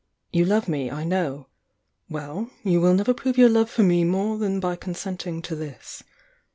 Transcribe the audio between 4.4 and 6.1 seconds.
by consent ing to this.